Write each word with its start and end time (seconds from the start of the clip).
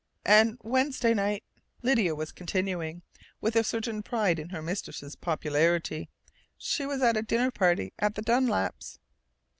"and 0.25 0.57
Wednesday 0.63 1.13
night," 1.13 1.43
Lydia 1.83 2.15
was 2.15 2.31
continuing, 2.31 3.03
with 3.39 3.55
a 3.55 3.63
certain 3.63 4.01
pride 4.01 4.39
in 4.39 4.49
her 4.49 4.59
mistress' 4.63 5.13
popularity, 5.15 6.09
"she 6.57 6.87
was 6.87 7.03
at 7.03 7.17
a 7.17 7.21
dinner 7.21 7.51
party 7.51 7.93
at 7.99 8.15
the 8.15 8.23
Dunlaps'." 8.23 8.97